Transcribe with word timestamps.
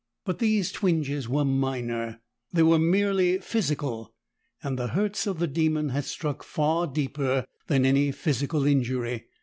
But 0.25 0.39
these 0.39 0.71
twinges 0.71 1.29
were 1.29 1.45
minor; 1.45 2.21
they 2.51 2.63
were 2.63 2.79
merely 2.79 3.37
physical, 3.37 4.11
and 4.63 4.75
the 4.79 4.87
hurts 4.87 5.27
of 5.27 5.37
the 5.37 5.45
demon 5.45 5.89
had 5.89 6.05
struck 6.05 6.41
far 6.41 6.87
deeper 6.87 7.45
than 7.67 7.85
any 7.85 8.11
physical 8.11 8.65
injury. 8.65 9.27